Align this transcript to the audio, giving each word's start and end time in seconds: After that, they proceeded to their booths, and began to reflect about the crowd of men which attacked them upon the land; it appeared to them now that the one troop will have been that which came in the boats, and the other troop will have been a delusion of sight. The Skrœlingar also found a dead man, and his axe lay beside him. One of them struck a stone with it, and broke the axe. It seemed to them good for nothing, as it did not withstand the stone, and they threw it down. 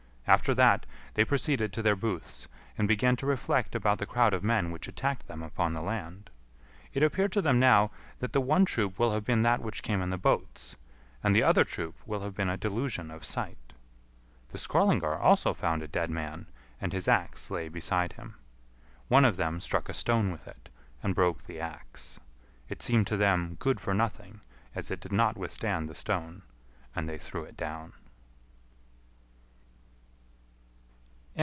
After 0.27 0.53
that, 0.55 0.85
they 1.15 1.25
proceeded 1.25 1.73
to 1.73 1.81
their 1.81 1.93
booths, 1.95 2.47
and 2.77 2.87
began 2.87 3.17
to 3.17 3.25
reflect 3.25 3.75
about 3.75 3.97
the 3.97 4.05
crowd 4.05 4.33
of 4.33 4.45
men 4.45 4.71
which 4.71 4.87
attacked 4.87 5.27
them 5.27 5.43
upon 5.43 5.73
the 5.73 5.81
land; 5.81 6.29
it 6.93 7.03
appeared 7.03 7.33
to 7.33 7.41
them 7.41 7.59
now 7.59 7.91
that 8.19 8.31
the 8.31 8.39
one 8.39 8.63
troop 8.63 8.97
will 8.97 9.11
have 9.11 9.25
been 9.25 9.41
that 9.43 9.59
which 9.61 9.83
came 9.83 10.01
in 10.01 10.09
the 10.09 10.17
boats, 10.17 10.77
and 11.21 11.35
the 11.35 11.43
other 11.43 11.65
troop 11.65 11.95
will 12.05 12.21
have 12.21 12.33
been 12.33 12.47
a 12.47 12.55
delusion 12.55 13.11
of 13.11 13.25
sight. 13.25 13.73
The 14.51 14.57
Skrœlingar 14.57 15.19
also 15.19 15.53
found 15.53 15.83
a 15.83 15.87
dead 15.89 16.09
man, 16.09 16.45
and 16.79 16.93
his 16.93 17.09
axe 17.09 17.51
lay 17.51 17.67
beside 17.67 18.13
him. 18.13 18.35
One 19.09 19.25
of 19.25 19.35
them 19.35 19.59
struck 19.59 19.89
a 19.89 19.93
stone 19.93 20.31
with 20.31 20.47
it, 20.47 20.69
and 21.03 21.13
broke 21.13 21.43
the 21.45 21.59
axe. 21.59 22.21
It 22.69 22.81
seemed 22.81 23.05
to 23.07 23.17
them 23.17 23.57
good 23.59 23.81
for 23.81 23.93
nothing, 23.93 24.39
as 24.75 24.91
it 24.91 25.01
did 25.01 25.11
not 25.11 25.35
withstand 25.35 25.89
the 25.89 25.93
stone, 25.95 26.43
and 26.95 27.09
they 27.09 27.17
threw 27.17 27.43
it 27.43 27.57
down. 27.57 27.91